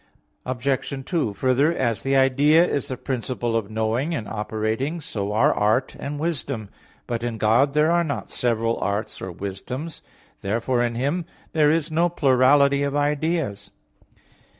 [0.47, 1.05] Obj.
[1.05, 5.95] 2: Further, as the idea is the principle of knowing and operating, so are art
[5.99, 6.69] and wisdom.
[7.05, 10.01] But in God there are not several arts or wisdoms.
[10.41, 13.69] Therefore in Him there is no plurality of ideas.